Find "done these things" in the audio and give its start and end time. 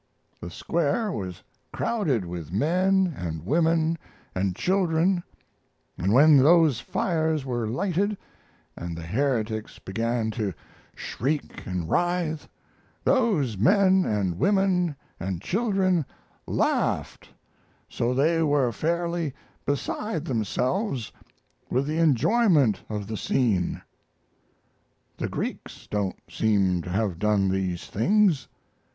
27.19-28.47